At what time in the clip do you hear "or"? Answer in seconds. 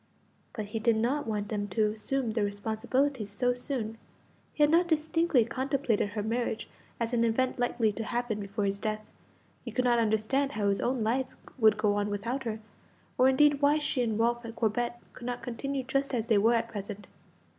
13.19-13.29